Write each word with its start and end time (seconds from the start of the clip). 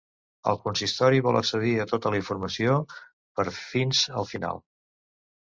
El 0.51 0.55
consistori 0.61 1.19
vol 1.27 1.37
accedir 1.41 1.73
a 1.83 1.85
tota 1.91 2.13
la 2.15 2.19
informació 2.21 2.79
per 3.03 3.47
‘fins 3.61 4.03
al 4.25 4.29
final’. 4.33 4.65